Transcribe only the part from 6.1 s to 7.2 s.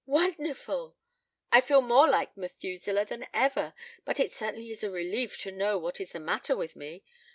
the matter with me.